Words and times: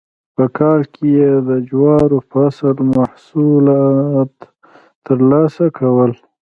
په 0.35 0.45
کال 0.57 0.81
کې 0.93 1.05
یې 1.17 1.31
د 1.49 1.51
جوارو 1.69 2.17
فصله 2.31 2.81
محصولات 2.97 4.35
ترلاسه 5.05 5.65
کول. 5.77 6.11